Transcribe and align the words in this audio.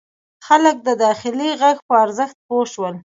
خلک 0.47 0.75
د 0.87 0.89
داخلي 1.05 1.49
غږ 1.61 1.77
په 1.87 1.93
ارزښت 2.03 2.37
پوه 2.47 2.65
شول. 2.73 2.93